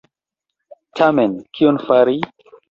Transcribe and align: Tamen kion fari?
Tamen 1.01 1.35
kion 1.59 1.79
fari? 1.85 2.19